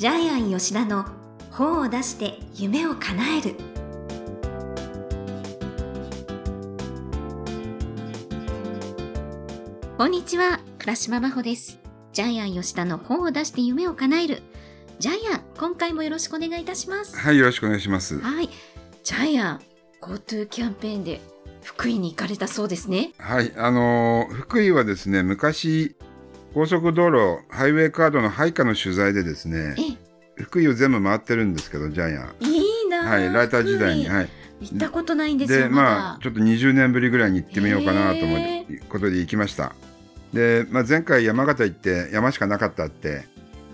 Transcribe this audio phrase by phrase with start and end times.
[0.00, 1.04] ジャイアン吉田の
[1.50, 3.54] 本を出して夢を叶える。
[9.98, 11.78] こんにちは倉島真帆です。
[12.14, 14.42] ジャイアン吉田の本を出して夢を叶える。
[14.98, 17.18] ジャイアン今回もよろしくお願いいたします。
[17.18, 18.18] はい、よろしくお願いします。
[18.20, 18.48] はい。
[19.04, 19.60] ジャイアン
[20.00, 21.20] GoTo キャンペーンで
[21.62, 23.12] 福井に行かれたそうですね。
[23.18, 25.94] はい、あのー福井はですね、昔、
[26.52, 32.34] 高速道路、ハイウェイカードの配下の取材でですね、え福井を全部回ってるんですけど、ジャイアン。
[32.40, 34.08] いいなあはい、ライター時代に。
[34.08, 34.28] はい。
[34.60, 39.74] 行ったことないんですよで、まあ、ちょっと20年ぶりぐらいに行ってみようかなと思へうことで行きました。
[40.34, 43.24] で、まあ、前回山形行って、山しかなかったって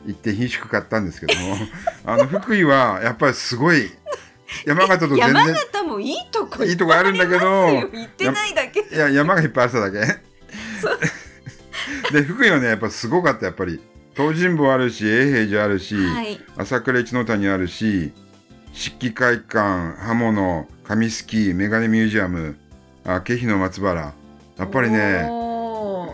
[0.07, 1.57] 言って品種買ったんですけども、
[2.05, 3.91] あの、福井はやっぱりすごい、
[4.65, 9.99] 山形と全山然、形もいいとこいいとこあるんだけど行ってないだけいや、山がいっぱいあっただけ。
[12.13, 13.81] で、福井はね、やっぱすごかった、やっぱり。
[14.15, 18.13] 東尋坊あるし、永平寺あるし、はい朝倉一の谷あるし、
[18.73, 22.57] 漆器会館、刃物、紙すき、メガネミュージアム、
[23.05, 24.15] あ京浜の松原。
[24.57, 25.29] やっぱりね、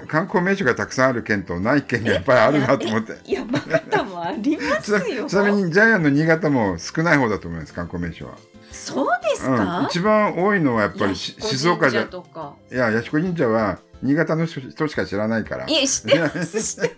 [0.08, 3.18] 観光名所がたくさんある県とない県がやっぱりあるなと思って。
[3.32, 8.32] 山形もありますよ ちなみにジャイアンの新潟も少ない方だと思います、観光名所は。
[8.72, 15.66] そうですうん、か、一番多いのはやっぱり静岡じゃいや、弥彦神社は新潟の人人しか知らないから。
[15.66, 16.80] いえ知ってます。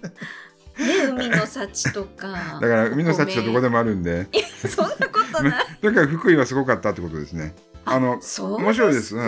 [0.77, 5.67] ね海の幸とかだから海の幸はどこでもあるんで、いやそんなことない。
[5.81, 7.55] だから福井はすごかったってことですね。
[7.85, 9.15] あの、そう面白いです。
[9.15, 9.21] か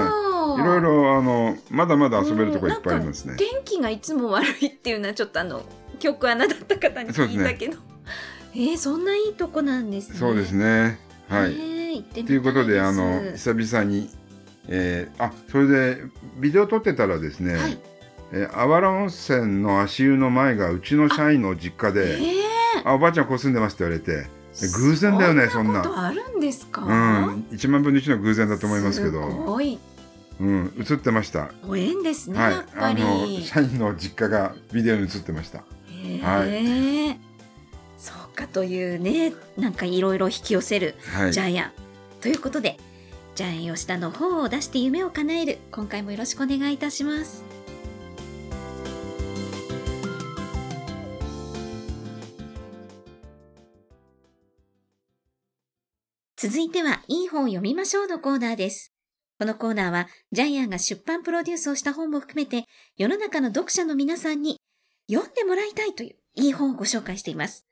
[0.59, 3.37] いろいろあのまだまだ遊べるところいっぱいありますね。
[3.37, 5.63] 天気がいつも悪いっていうのはちょっとあの
[6.01, 7.79] 局アナだった方に聞いたけど、
[8.55, 10.19] えー、そんないいとこなんですね。
[10.19, 10.99] そうですね。
[11.29, 11.53] はい。
[11.53, 14.11] えー行ってみたということであすの久々に、
[14.69, 16.03] えーあそれで
[16.39, 17.78] ビデオ撮ってたらですね、はい。
[18.33, 22.19] えーあわら温泉の足湯の前がうちの社員の実家えで
[22.84, 27.46] 「あおばあちゃんこう住んでます」って言われてー、偶然だよねそんなあるんですか、うん。
[27.51, 29.79] 1万分の1の偶然だと思いますけすど、ごい。
[30.39, 31.51] うん、映ってました。
[31.67, 32.52] ご縁ですね、はい。
[32.52, 35.58] やっ、ぱありの社員の実家がビデオに映ってました。
[35.89, 37.18] へはえ
[37.96, 41.33] そうかというねなんかいろいろ引き寄せるはい。
[41.33, 41.73] ジ、ャイアン、
[42.20, 42.79] ということで
[43.36, 45.58] ジャイアン吉田の本を出して夢を叶える。
[45.70, 47.45] 今回もよろしくお願いいたします。
[56.39, 58.95] 続いてはいい本を読みましょうのコーナーです。
[59.39, 62.64] このコーナーはジャイアンが出版プロデュースをした本も含めて
[62.97, 64.57] 世の中の読者の皆さんに
[65.13, 67.67] 読んでもらいたいといういい本をご紹介しています。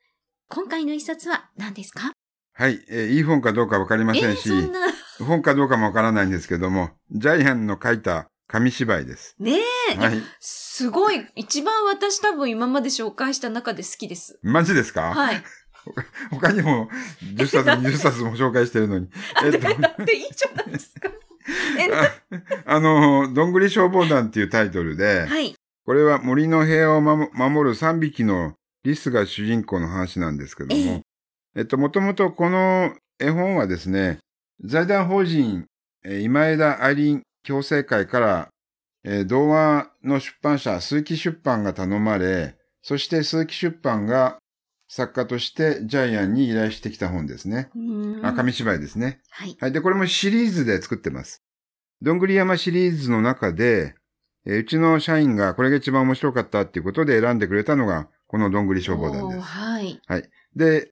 [0.47, 2.11] 今回の一冊は何ですか？
[2.53, 4.79] はい、えーいい本かどうかわかりませんえーし、そんな
[5.23, 9.35] 本かどうかもわからないんですけども、ジャイアンの書いた紙芝居です。
[9.39, 9.59] ね
[9.91, 10.21] え、はい。
[10.39, 11.25] すごい。
[11.35, 14.39] 一番私多分今まで紹介した中で好きです。
[14.43, 15.43] マジですか、はい。
[16.31, 16.89] 他にも
[17.35, 19.07] 10冊、20冊も紹介してるのに。
[19.43, 21.09] えっと、だっていいじゃないですか？
[22.65, 25.55] あの、どんぐり消防団っていうタイトルで、はい。
[25.85, 28.53] これは森の平和を守守る3匹の
[28.83, 31.01] リスが主人公の話なんですけども、
[31.55, 34.17] えっと、もともとこの絵本はですね、
[34.63, 35.65] 財団法人、
[36.03, 38.49] えー今枝愛林共生会から、
[39.03, 44.37] えー童話の出版社、鈴木出版が頼まれ、そして鈴木出版が
[44.87, 47.69] 作家としてジャイアンに依頼してきた本ですね。
[48.23, 49.19] あ、紙芝居ですね。
[49.31, 49.71] はいはい。
[49.71, 51.41] で、これもシリーズで作ってます。
[52.01, 53.95] どんぐり山シリーズの中で、
[54.45, 59.41] えーうちの社員がこれが一番面白かったっていうことで選んでくれたのが、このどんぐり消防団です。
[60.05, 60.91] はいで、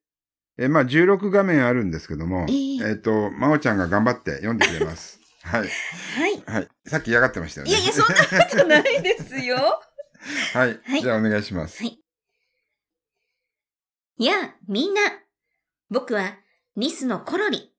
[0.57, 5.19] えーまあ、16画面あるんですけども、えーえっ、と、まおちゃんが頑張って読んでくれます。
[5.43, 5.61] はい。
[5.61, 6.67] はいはい。
[6.85, 7.71] さっき嫌がってましたよね。
[7.71, 9.57] いやいやそんなことないですよ
[10.53, 10.79] はい。
[10.83, 11.83] はいじゃあお願いします。
[11.83, 11.99] はい
[14.17, 15.01] やあみんな
[15.89, 16.37] 僕は
[16.77, 17.73] リスのコロリ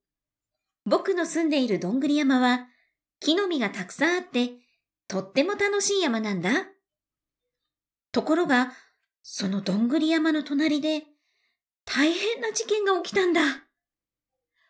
[0.84, 2.66] 僕の住んでいるどんぐり山は
[3.20, 4.50] 木の実がたくさんあって
[5.08, 6.50] とっても楽しい山なんだ。
[8.12, 8.72] ところが、
[9.22, 11.02] そのどんぐり山の隣で
[11.84, 13.40] 大変な事件が起きたんだ。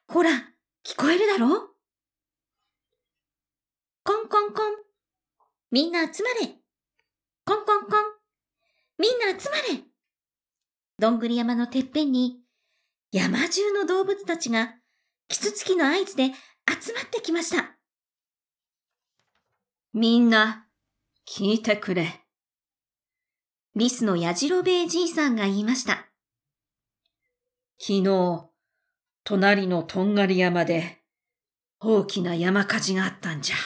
[0.08, 0.30] ほら、
[0.84, 1.70] 聞こえるだろ？
[4.04, 4.74] コンコンコン。
[5.70, 6.58] みんな集まれ。
[7.46, 7.90] コンコンコン。
[8.98, 9.84] みんな集まれ。
[10.98, 12.40] どんぐり山のてっぺんに
[13.10, 14.74] 山中の動物たちが
[15.28, 16.26] キツツキの合図で
[16.68, 17.76] 集まってきました。
[19.92, 20.66] みんな、
[21.26, 22.20] 聞いてくれ。
[23.74, 26.10] リスのやじろべえじいさんが言いました。
[27.86, 28.48] 昨日、
[29.24, 31.02] 隣のとんがり山で
[31.80, 33.56] 大きな山火事があったんじゃ。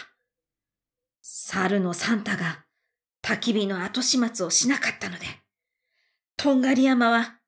[1.22, 2.64] 猿のサンタが
[3.22, 5.26] 焚き火の後始末をしなかったので、
[6.36, 7.38] とんがり山は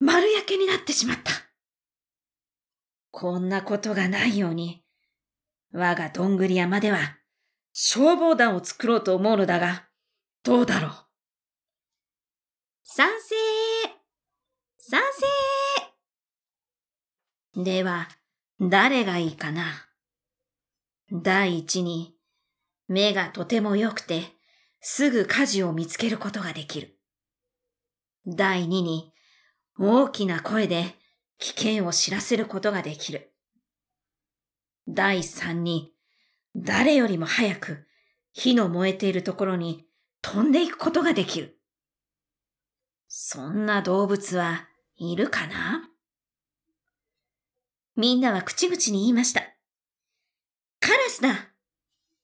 [0.00, 1.32] 丸焼けになってしまった。
[3.10, 4.84] こんなことがないように、
[5.72, 6.98] 我がどんぐり山では
[7.72, 9.88] 消防団を作ろうと思うのだが、
[10.42, 10.92] どうだろう。
[12.82, 13.34] 賛成
[14.78, 15.61] 賛成
[17.54, 18.08] では、
[18.60, 19.64] 誰がいいかな？
[21.10, 22.16] 第一に、
[22.88, 24.22] 目がとても良くて、
[24.80, 26.98] すぐ火事を見つけることができる。
[28.26, 29.12] 第二に、
[29.78, 30.94] 大きな声で
[31.38, 33.34] 危険を知らせることができる。
[34.88, 35.92] 第三に、
[36.56, 37.86] 誰よりも早く
[38.32, 39.86] 火の燃えているところに
[40.22, 41.58] 飛んでいくことができる。
[43.08, 45.90] そんな動物はいるかな？
[47.96, 49.42] みんなは口々に言いました。
[50.80, 51.52] カラスだ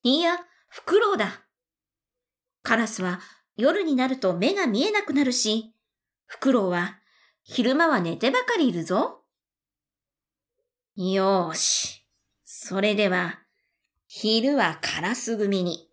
[0.03, 0.37] いや、
[0.69, 1.45] フクロウだ
[2.63, 3.21] カラスは
[3.57, 5.75] 夜になると目が見えなくなるし、
[6.27, 6.99] フクロウは
[7.43, 9.23] 昼間は寝てばかりいるぞ。
[10.97, 12.05] よーし。
[12.45, 13.41] それでは、
[14.07, 15.89] 昼はカラス組に、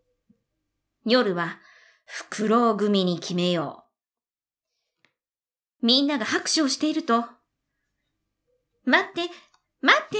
[1.05, 1.59] 夜は
[2.05, 3.85] フクロウ組に決めよ
[5.81, 5.85] う。
[5.85, 7.25] みんなが拍手をしていると、
[8.83, 9.31] 待って、
[9.85, 10.17] 待って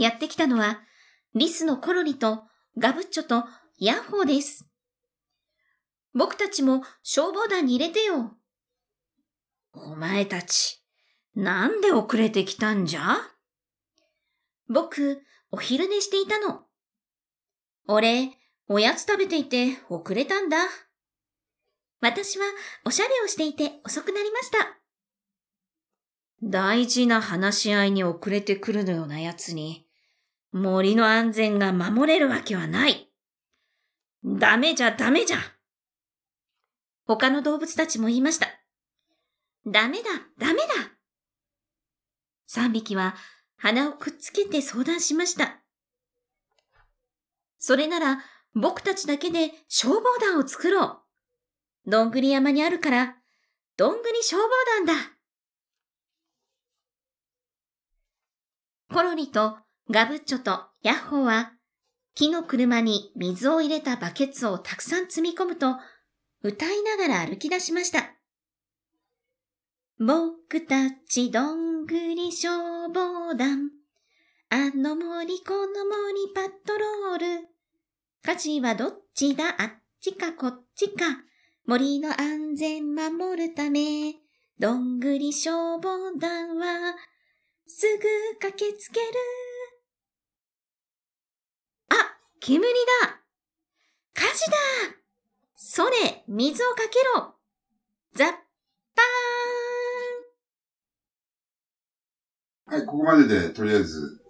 [0.00, 0.80] やってきたのは、
[1.34, 2.44] リスのコロリと
[2.78, 3.42] ガブッチョと
[3.78, 4.68] ヤッホーです。
[6.14, 8.36] 僕たちも消防団に入れてよ。
[9.72, 10.80] お前たち、
[11.34, 13.16] なんで遅れてきたんじゃ？
[14.68, 15.20] 僕、
[15.50, 16.60] お昼寝していたの。
[17.88, 18.38] 俺、
[18.68, 20.58] おやつ食べていて遅れたんだ。
[22.00, 22.44] 私は
[22.84, 24.78] おしゃれをしていて遅くなりました。
[26.42, 29.86] 大事な話し合いに遅れてくるのような奴に、
[30.52, 33.10] 森の安全が守れるわけはない。
[34.24, 35.38] ダメじゃダメじゃ。
[37.06, 38.48] 他の動物たちも言いました。
[39.66, 40.04] ダメだ、
[40.38, 40.66] ダメだ。
[42.46, 43.14] 三匹は
[43.56, 45.62] 鼻をくっつけて相談しました。
[47.58, 48.24] それなら
[48.54, 50.84] 僕たちだけで消防団を作ろ
[51.86, 51.90] う。
[51.90, 53.16] どんぐり山にあるから、
[53.76, 55.11] どんぐり消防団だ。
[58.92, 59.56] コロリと
[59.90, 61.52] ガブッチョとヤッホーは
[62.14, 65.76] 木の車に水を入れたバケツをたくさん積み込むと
[66.42, 68.12] 歌いながら歩き出しました。
[69.98, 73.70] 僕たちどんぐり消防団。
[74.50, 77.48] あの森この森パトロール。
[78.22, 81.04] 火事はどっちだあっちかこっちか。
[81.66, 84.16] 森の安全守るため。
[84.58, 86.94] どんぐり消防団は
[87.74, 88.02] すぐ
[88.38, 89.06] 駆けつける。
[91.88, 91.94] あ、
[92.38, 92.68] 煙だ
[94.12, 94.56] 火事だ
[95.56, 97.34] それ、水をかけろ
[98.14, 104.20] ザッパーンはい、ここまでで、とりあえず。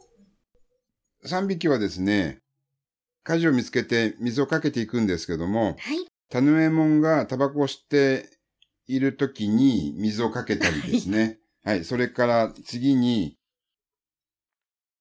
[1.26, 2.40] 3匹はですね、
[3.24, 6.06] 火事を見つけて水をかけていくんですけども、はい。
[6.30, 8.30] タヌエモンがタバコを吸って
[8.86, 11.41] いるときに水をかけたりですね。
[11.64, 11.84] はい。
[11.84, 13.36] それから次に、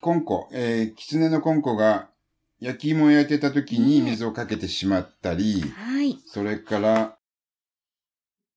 [0.00, 2.08] コンコ、えー、キツネのコンコが
[2.60, 6.18] 焼き芋を焼いてた時に水をかけてしまったり、はい。
[6.26, 7.16] それから、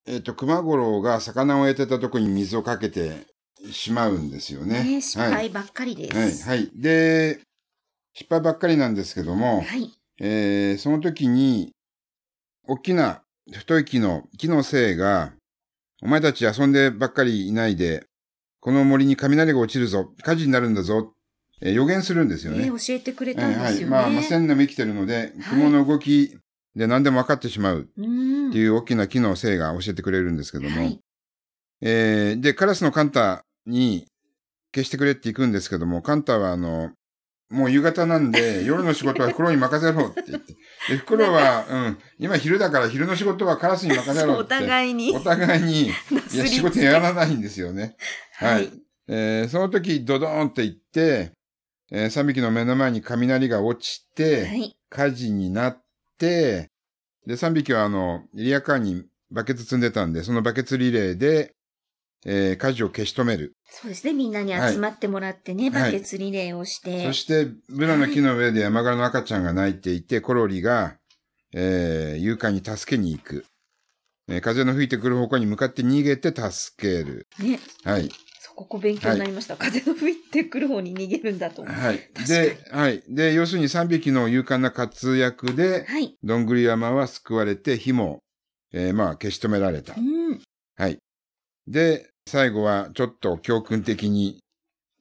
[0.08, 3.25] えっ、ー、と、熊五郎が魚を焼いてたとこに水をかけて
[3.72, 4.84] しまうんですよね。
[4.84, 6.48] ね失敗ばっかりです。
[6.48, 6.72] はい、はい。
[6.75, 7.41] で、
[8.13, 9.91] 失敗ばっかりなんですけども、はい。
[10.20, 11.72] えー、その時に、
[12.68, 15.34] 大きな太い木の、木のせいが、
[16.02, 18.06] お前たち遊んでばっかりいないで、
[18.60, 21.14] この森に雷が落ちるぞ、火事になるんだぞ
[21.62, 22.66] えー、予言するんですよね。
[22.66, 23.96] えー、教えてくれたんですよね。
[23.96, 24.06] はい。
[24.06, 26.38] まあ、まあ、千年も生きてるので、雲の動き
[26.75, 31.00] で何でも分かってしまうっていう大きな木の性が教えてくれるんですけども、はい、
[31.82, 34.06] えー、で、カラスのカンタに
[34.74, 36.92] 消してくれって言くんですけども、カンタはあの、
[37.55, 40.53] もう夕方なんで、 夜の仕事は袋に任せろって言って。
[40.89, 44.41] で、袋は、うん、今昼だから昼の仕事はカラスに任せろって。
[44.41, 45.12] お互いに。
[45.15, 45.91] お互いに、 い
[46.38, 47.95] や、仕事やらないんですよね。
[48.35, 48.69] はい。
[49.07, 51.31] えー、その時、ドドーンって言って、
[51.91, 55.81] えー、3匹の目の前に雷が落ちて、はい、火事になっ
[56.17, 56.69] て、
[57.25, 61.54] で、3匹はあの、リアカーにバケツ積んでたんで、そのバケツリレーで、
[62.25, 63.53] えー、火事を消し止める。
[63.70, 64.13] そうですね。
[64.13, 67.05] みんなに集まってもらってね、はい、バケツリレーをして。
[67.05, 70.96] そして、ブナの木の上で山柄の赤ちゃんが泣いていて、コロリが、
[71.53, 73.46] えー、勇敢に助けに行く。
[74.27, 77.27] えー、風の吹いてくる方向に向かって逃げて助ける。
[77.39, 77.60] ね。
[77.84, 78.10] はい。
[78.55, 79.55] ここ勉強になりました。
[79.55, 82.00] はい、風の吹いてくる方に逃げるんだと思はい。
[82.25, 83.03] で、はい。
[83.10, 86.17] で、要するに3匹の勇敢な活躍で、はい。
[86.24, 88.24] どんぐり山は救われて、火も、
[88.72, 89.94] えー、まあ、消し止められた。
[89.96, 90.41] うん。
[90.77, 90.98] はい。
[91.67, 94.39] で、最後はちょっと教訓的に、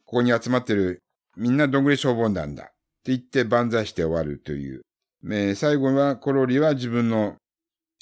[0.04, 1.00] ここに集まってる
[1.36, 2.72] みんなどんぐり消防団だって
[3.06, 4.82] 言って万歳して終わるという。
[5.24, 7.36] えー最後はコロリは自分の、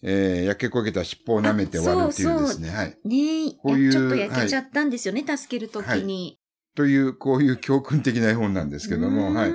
[0.02, 2.70] えー焼け焦げた尻尾を舐めて終わるっていうですね。
[2.70, 2.98] はい。
[3.04, 6.36] ねえ、こういうやちょっと焼けちゃったんですよね、助けるときに。
[6.74, 9.50] という、こういう教訓的な絵本なんですけども、はい。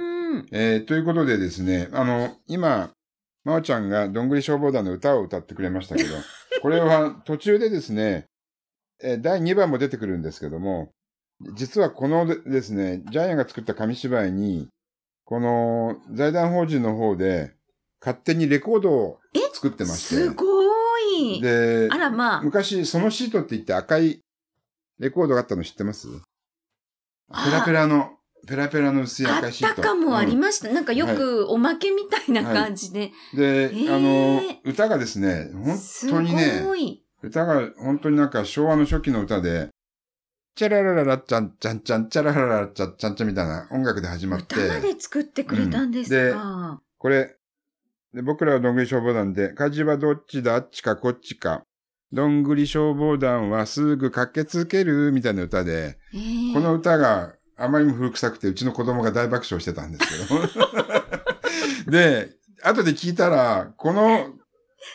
[0.51, 2.91] えーということでですね、あの、今、
[3.43, 6.09] まおちゃんがどんぐり消防団の歌を歌ってくれましたけど、
[6.61, 8.36] これは途中でですね、えー
[9.01, 10.91] 第2番も出てくるんですけども、
[11.55, 14.67] 実はこのでですね、ジャイアンが作った紙芝居に、
[15.23, 17.53] この財団法人の方で
[17.99, 19.19] 勝手にレコードを
[19.53, 20.45] 作ってまして、すご
[21.19, 21.41] い。
[21.41, 22.41] であ、らまあ。
[22.41, 24.21] 昔そのシートって言って赤い
[24.99, 26.07] レコードがあったの知ってます？
[27.29, 28.11] あペラペラの、
[28.47, 29.73] ペラペラの薄いあ赤いシート。
[29.73, 30.69] ったかもありうんました。
[30.69, 33.11] なんかよくおまけみたいな感じで。
[33.35, 35.77] で、ーあの、歌がですね、本
[36.09, 37.03] 当にすね、ごい。
[37.23, 39.69] 歌が本当になんか昭和の初期の歌で、
[40.55, 46.81] チャララララッチャンチャンチャンチャララララッチャンチャンチャンみたいな音楽で始まって歌、まで作ってくれたんですか？
[46.97, 47.35] これ、
[48.13, 51.63] で僕らはどんぐり消防団で、火事はどっちだあっちかこっちか。
[52.11, 60.33] どんぐり消防団はすぐ駆けつけるみたいな歌で、えーこの歌があまりにも古臭くて、うちの子供が大爆笑してたんですけ
[61.85, 61.91] ど。
[61.91, 62.29] で、
[62.63, 64.31] 後で聞いたら、この、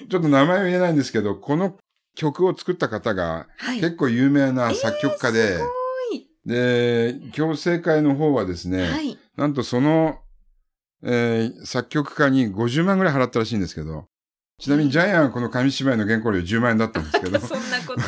[0.09, 1.77] ちょっと名前は言えないんですけど、この
[2.15, 3.81] 曲を作った方がはい。
[3.81, 5.59] 結構有名な作曲家で、
[6.45, 9.19] で、強制会の方はですね、はい。
[9.37, 10.19] なんとその、
[11.05, 14.07] えー作曲家に50万ぐらい払ったらしいんですけど、
[14.59, 18.03] ちなみにジャイアンはこの紙芝居の原稿料10万円だったんですけど、 そんなこと。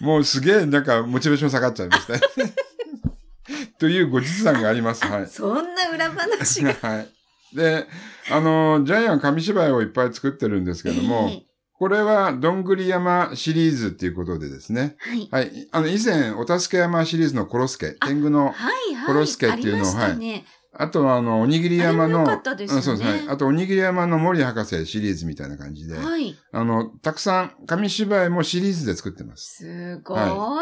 [0.00, 2.14] もうすげえなんかモチベーション下がっちゃいました。
[3.78, 5.04] という後日談があります。
[5.04, 5.26] はい。
[5.26, 6.74] そんな裏話が。
[6.74, 7.08] はい。
[7.54, 7.86] で、
[8.30, 11.42] あの、ジャイアンは紙芝居をいっぱい作ってるんですけども、え
[11.76, 14.96] これはどんぐり山シリーズっていうことでですね。
[15.06, 15.44] ーはい。
[15.46, 15.68] はい。
[15.72, 18.52] あの、以前、お助け山シリーズのコロスケ、天狗の、は
[18.90, 19.06] いはい。
[19.06, 20.44] コロスケっていうのをありましたね。
[20.76, 23.26] あとはあの、おにぎり山の、あねうんそうですね。
[23.28, 26.36] あと、おにぎり山の森博士シリーズみたいな感じで、はい。
[26.52, 29.56] あの、たくさん紙芝居もシリーズで作ってます。
[29.64, 30.16] すご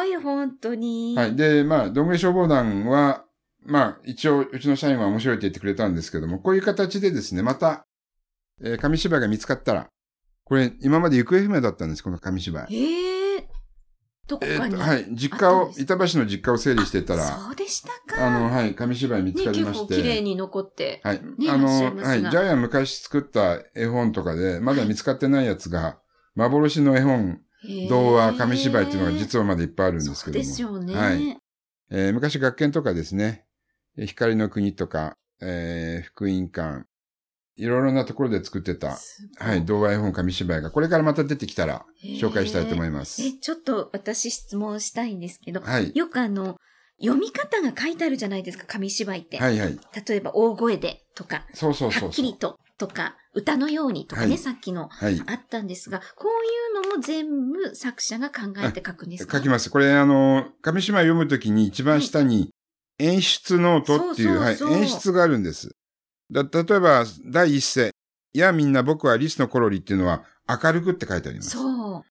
[0.04, 1.14] い、本当に。
[1.16, 1.36] はい。
[1.36, 3.24] で、まあ、どんぐり消防団は、
[3.64, 7.86] まあ、一応、うちの社員は面白いって言ってくれたんですけども、こういう形でですね、また、
[8.62, 9.88] えー紙芝居が見つかったら、
[10.52, 12.76] これ、今まで行方不明だったんです、この紙芝居。
[12.76, 13.48] ええ
[14.28, 14.74] どこかに。
[14.74, 15.06] えーと、はい。
[15.14, 18.26] 実家を板橋の実家を整理してたら、そうでしたか。
[18.26, 19.94] あの、はい、紙芝居見つね、結かりまして。
[19.96, 21.00] 構綺麗に残って。
[21.04, 21.22] はい。
[21.38, 22.20] ねあの、はい。
[22.20, 25.98] ジャイアン昔作った絵本とかで、まだ見つかってないやつが、
[26.34, 27.40] 幻の絵本、
[27.88, 30.44] 童話、紙芝居っていうのが実はまだいっぱいあるんですけども。
[30.44, 30.94] そうですよね。
[30.94, 31.38] はい。
[31.90, 33.46] えー昔学研とかですね、
[33.96, 36.84] えー光の国とか、えー福音館、
[37.56, 38.98] いろいろなところで作ってた、
[39.38, 43.22] はい、童話絵本紙芝居が、これからまた出てきたら紹介したいと思いまます。
[43.22, 45.92] え、ちょっと私質問したいんですけど、はい。
[45.94, 46.56] よくあの、
[47.00, 49.38] 読み方が書いてあるじゃないですか、紙芝居って。
[49.38, 49.78] はいはい。
[50.06, 52.36] 例えば、大声でとか、そうそうそうはっきり。
[52.38, 55.20] ととか、歌のようにとかね、はいさっきのはい。
[55.26, 59.38] あったんですが、こういうのも全部作者が考えて書くんですか？
[59.38, 59.70] 書きます。
[59.70, 62.50] これ、あの、紙芝居読むときに一番下に、
[62.98, 65.70] 演出ノートっていうはい、演出があるんです。
[66.32, 67.90] だ例えば、第一声、
[68.34, 71.50] いやみんな僕はリスのコロリっていうのは、明るくって書いてあります。
[71.50, 72.04] そう。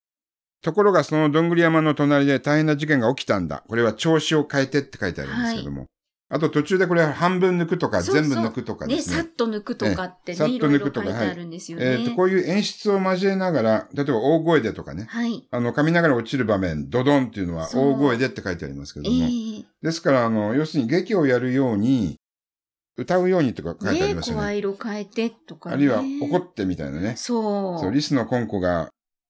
[0.62, 3.64] ところがそのどんぐり山の隣で大変な事件が起きたんだ。
[3.68, 5.88] これは調子を変えてって書いてあるんですけども。
[6.34, 9.16] あと途中でこれ半分抜くとかそうそう全部抜くとかでね、すね。
[9.18, 11.86] さっと抜くとかってね、ええさっと抜くとか書いてあるんですよね。
[11.86, 15.08] えっ、と、こういう演出を交えながら、例えば大声でとかね。
[15.10, 15.46] はい。
[15.52, 19.26] あの、噛みながら落ちる場面、ドドンっていうのは大声でって書いてありますけえども。
[19.26, 22.21] えですから、あの、要するに劇をやるように、
[22.98, 24.42] 歌うようにとか書いてありねますよね。
[24.42, 25.76] 声色変えてとかね。
[25.76, 27.16] あるいは怒ってみたいなね。
[27.18, 27.80] そう。
[27.80, 28.90] そう、リスのコンコが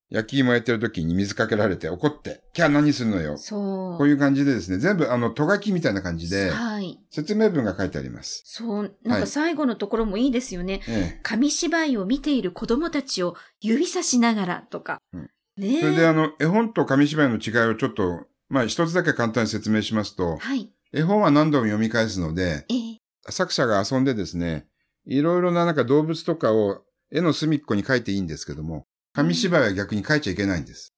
[0.09, 3.37] 焼き芋やってる時に水かけられて怒って、キャー何するのよ。
[3.37, 3.97] そう。
[3.97, 6.99] こういう感じでですね、全部あの、とがきみたいな感じで、はい。
[7.09, 8.43] 説明文が書いてあります。
[8.45, 8.95] そう。
[9.03, 10.81] なんか最後のところもいいですよね。
[10.87, 15.01] え紙芝居を見ている子供たちを指さしながらとか。
[15.13, 15.81] うんねえ。
[15.81, 20.71] それであの、絵本と紙芝居の違いをちょっと、まあ一つだけ簡単に説明しますと、はい。
[20.93, 24.65] 絵本は何度も読み返すので、ええ作者が遊んでですね、
[25.05, 30.93] いろいろななんか動物とかを絵の隅っこに描いていいんですけども、紙芝居は逆に描いちゃいけないんです。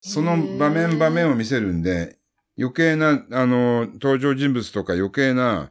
[0.00, 2.18] その場面場面を見せるんで、
[2.58, 5.70] 余計な、あの、登場人物とか余計な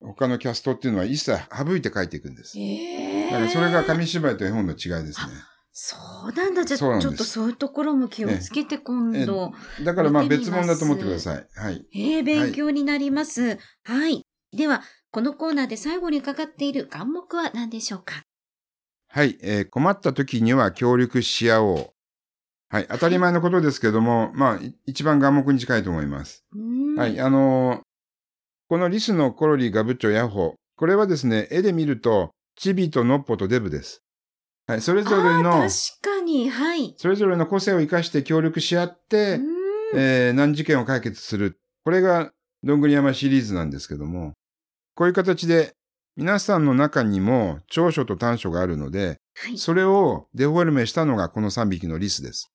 [0.00, 2.58] 他のキャストっていうのは一切省いて描いていくんです。
[2.58, 5.32] ええだからそれが紙芝居と絵本の違いですね。
[5.72, 5.96] そ
[6.28, 6.64] うなんだ。
[6.64, 9.52] じゃあ、ちょっとそういうところも気をつけて今度。
[9.82, 11.46] だからまあ別物だと思ってください。
[11.54, 11.86] はい。
[11.94, 13.58] ええ勉強になります。
[13.84, 14.26] はい。
[14.54, 18.22] では、このコーナーで最後に伺っている願目は何でしょうか？
[19.08, 21.90] はい、えー困った時には協力し合おう。
[22.70, 22.86] はい。
[22.88, 26.44] 当たり前のことですけども、まあ、い一番眼目に近いと思います。
[26.96, 27.20] はい。
[27.20, 27.80] あのー
[28.68, 30.52] このリスのコロリー、ガブッチョ、ヤッホー。
[30.76, 34.02] これはですね、絵で見ると、チビとノッポとデブです。
[34.66, 34.80] はい。
[34.80, 35.68] それぞれの、確
[36.00, 36.94] かに、はい。
[36.96, 39.40] それぞれの個性を生かして協力し合って、
[39.94, 41.60] えー難事件を解決する。
[41.84, 42.32] これが、
[42.62, 44.32] どんぐり山シリーズなんですけども、
[44.94, 45.74] こういう形で、
[46.16, 49.58] 皆さんの中にも長所と短所があるので、はい。
[49.58, 52.52] それをデフォルメしたのがこの3匹のリスです。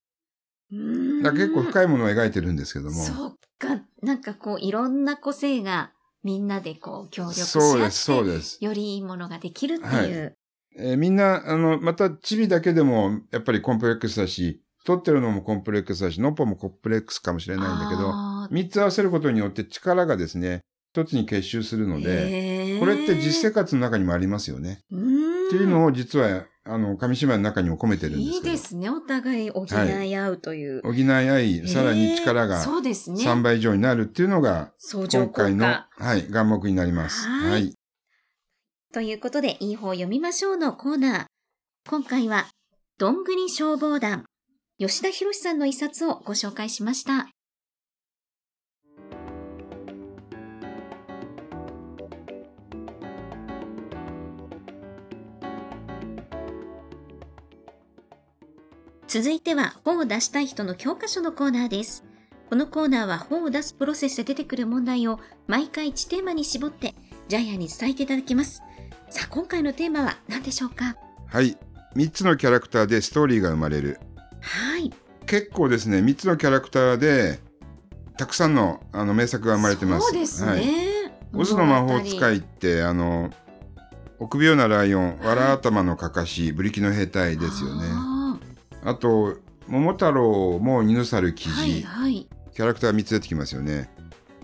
[1.24, 3.04] だ結構深いものを描いてるんですけども。
[3.04, 3.82] そうか。
[4.04, 5.92] なんかこう、いろんな個性が
[6.24, 8.64] みんなでこう、協力し合って、そうです、そうです。
[8.64, 10.38] よりいいものができるっていう。
[10.80, 20.62] えーみんな、あの、また、チビだけでも、やっぱりコンプレックスだし、太ってるのもコンプレックスだし、ノッポもコンプレックスかもしれないんだけど、あー三つ合わせることによって力がですね、
[20.98, 24.80] 一つに結集するので、これって実生活の中にもありますよね。
[24.86, 24.96] って
[25.56, 28.52] いうのを実は、あの、紙芝居の中にも込めてるんですいいけど。
[28.52, 28.90] ですね。
[28.90, 30.82] お互い補い合うという。
[30.84, 33.24] 補い合い、さらに力がそうですね。
[33.24, 34.72] 3倍以上になるっていうのが。
[34.92, 37.28] 今回の、はい、眼目になります。
[37.28, 37.74] はいはい。
[38.92, 41.26] ということで、いい方読みましょうのコーナー。
[41.88, 42.48] 今回は、
[42.98, 44.26] どんぐり消防団、
[44.80, 47.30] 吉田博さんの一冊をご紹介しました。
[59.08, 62.04] 続いては、本を出したい人の教科書のコーナーです。
[62.50, 66.94] このコーナーは本を出すプロセスで出てくる問題を毎回1テーマに絞って
[67.30, 68.62] ジャイアンに伝えていただきます。
[69.10, 70.98] さあ、今回のテーマは何でしょうか？
[71.28, 71.58] はい。
[71.96, 73.98] 3つのキャラクターでストーリーが生まれる。
[74.42, 74.92] はい。
[75.26, 77.40] 結構ですね、3つのキャラクターで、
[78.18, 80.10] たくさんのあの名作が生まれてます。
[80.10, 80.52] そうですね。
[80.52, 80.64] はい。
[81.34, 83.32] オズの魔法使いって、あの、
[84.20, 88.17] 臆病なライオン、わら頭のかかし、ブリキの兵隊ですよね。
[88.88, 92.28] ああと、桃太郎も犬猿記ー事、はいはい。
[92.56, 93.90] キャラクター3つ出てきますよね。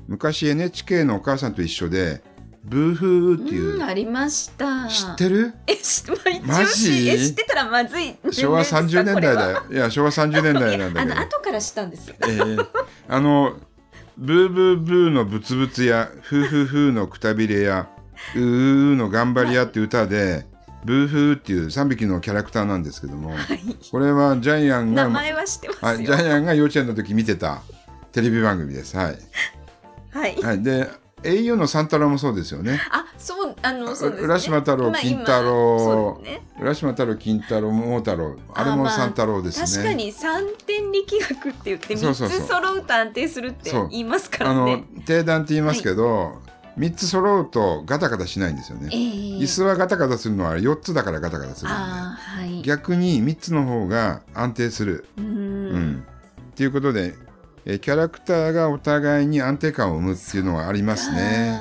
[0.08, 2.22] 昔 NHK のお母さんと一緒で、
[2.66, 4.88] ブーフーっていう、うん、ありました。
[4.90, 5.54] 知ってる？
[5.66, 6.04] え、知
[6.46, 7.08] まマジ？
[7.10, 8.16] え知ってたらまずい。
[8.32, 9.64] 昭和30年代だよ。
[9.72, 11.26] いや、昭和30年代なんだ あの、けど。
[11.26, 12.14] 後から知ったんです。
[12.20, 12.68] えー
[13.08, 13.58] あの、
[14.18, 17.88] ブーブーブーのブツブツや、フーフーフーのくたびれや、
[18.36, 20.46] うーうーの頑張りやって歌で、
[20.86, 23.60] ブーフーっていう3匹のキャラクターなんですけども、はい。
[23.92, 27.62] これはジャイアンが、名前は知ってますジャイアンが幼稚園の時見てた
[28.12, 28.96] テレビ番組です。
[28.98, 29.18] はい。
[30.12, 30.36] はい。
[30.42, 30.90] はい、で、
[31.24, 32.80] au の三太郎もそうですよね。
[32.92, 34.26] あ、そう、あの、そうですね。
[34.28, 36.42] 浦島太郎今金太郎ね。
[36.60, 39.84] 浦島太郎、金太郎、桃太郎、あれあまあも三太郎ですね。
[39.84, 48.90] 確かに三点力学って言って三そうそうそうつ揃うと安定するって言いますかあのらね。、定段って言いますけど、三3つ揃うとガタガタしないんですよね。
[48.92, 49.00] ええ
[49.44, 52.58] 椅子はガタガタするのは4つだからガタガタするんああはい。
[52.58, 55.06] で逆に3つの方が安定する。
[55.18, 56.08] ううんん。
[56.52, 57.14] っていうことで、
[57.66, 61.60] えーキャラクターがお互いに安定感を生むっていうのはありますね。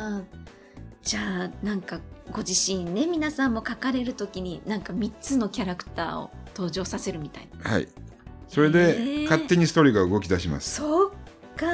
[1.03, 7.70] じゃあなんかご自身ね皆さんも書かれるときになんか三つのキャラクターを登場させるみたいな。
[7.70, 7.88] はい。
[8.48, 10.77] それへでー勝手にストーリーが動き出します。
[10.77, 11.11] そっ
[11.57, 11.66] か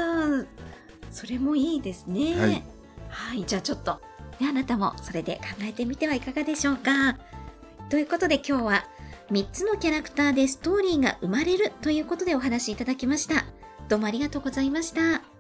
[1.11, 2.38] それもいいですね。
[2.40, 2.62] はい
[3.19, 4.01] はいじゃあちょっと、
[4.41, 7.19] ね、あなたもそれで考えてみてはいかがでしょうか。
[7.91, 8.85] ということで今日は
[9.31, 13.45] 3つのキャラクターでストーリーが生まれるということでお話しいただきました。
[13.89, 15.38] どうもありがとうございました。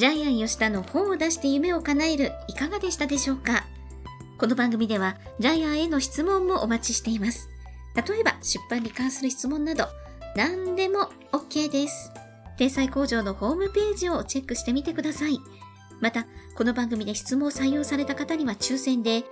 [0.00, 3.66] ジャイアン吉田の本を出して夢を叶えるいかがでしたでしょうか？
[4.38, 7.50] この番組ではジャイアンへの質問もお待ちしています。
[7.94, 9.88] 例えば出版に関する質問など
[10.34, 12.10] 何でも OK です。
[12.56, 15.38] 天才工場のホームページをチェックしてみてください。
[16.00, 19.24] また、この番組で質問を採用された方には抽選で、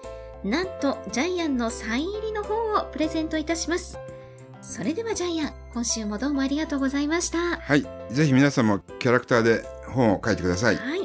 [0.45, 3.99] なんとジャイアンのサイン入りの本をプレゼントいたします。
[4.61, 7.57] それではジャイアン、今週もどうもありがとうございました。
[7.57, 7.87] はい。
[8.11, 10.77] ぜひ皆さんもキャラクターで本を書いてください。
[10.77, 10.98] はい。